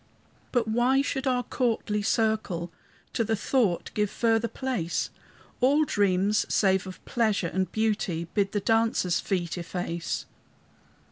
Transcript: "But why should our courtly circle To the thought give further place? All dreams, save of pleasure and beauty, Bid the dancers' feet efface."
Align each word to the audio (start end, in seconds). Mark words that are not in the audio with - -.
"But 0.51 0.67
why 0.67 1.03
should 1.03 1.27
our 1.27 1.43
courtly 1.43 2.01
circle 2.01 2.71
To 3.13 3.23
the 3.23 3.35
thought 3.35 3.91
give 3.93 4.09
further 4.09 4.47
place? 4.47 5.11
All 5.59 5.85
dreams, 5.85 6.43
save 6.51 6.87
of 6.87 7.05
pleasure 7.05 7.49
and 7.53 7.71
beauty, 7.71 8.27
Bid 8.33 8.51
the 8.51 8.61
dancers' 8.61 9.19
feet 9.19 9.59
efface." 9.59 10.25